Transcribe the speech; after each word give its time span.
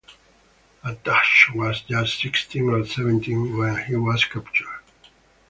Attash 0.83 1.53
was 1.53 1.81
just 1.81 2.19
sixteen 2.19 2.67
or 2.71 2.83
seventeen 2.87 3.55
when 3.55 3.85
he 3.85 3.95
was 3.95 4.25
captured. 4.25 4.81